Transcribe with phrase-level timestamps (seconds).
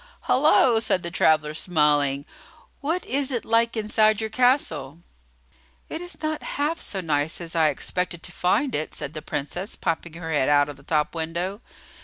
[0.21, 2.25] "Hullo!" said the traveller, smiling.
[2.79, 4.97] "What is it like inside your castle?"
[5.89, 9.75] "It is not half so nice as I expected to find it," said the Princess,
[9.75, 11.61] popping her head out of the top window.